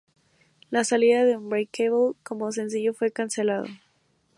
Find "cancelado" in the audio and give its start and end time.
3.11-3.67